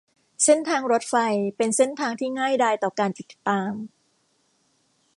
[0.43, 1.15] เส้นทางรถไฟ
[1.57, 3.73] เป็นเส้นทางที่ง่ายดายต่อการติดตาม